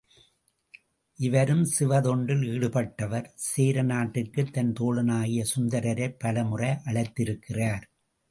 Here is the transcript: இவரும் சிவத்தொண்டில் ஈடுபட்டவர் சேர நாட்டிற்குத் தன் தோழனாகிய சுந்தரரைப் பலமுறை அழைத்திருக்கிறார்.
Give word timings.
இவரும் 1.19 1.65
சிவத்தொண்டில் 1.79 2.41
ஈடுபட்டவர் 2.47 3.27
சேர 3.35 3.83
நாட்டிற்குத் 3.83 4.53
தன் 4.53 4.73
தோழனாகிய 4.79 5.45
சுந்தரரைப் 5.55 6.17
பலமுறை 6.19 6.69
அழைத்திருக்கிறார். 6.85 7.85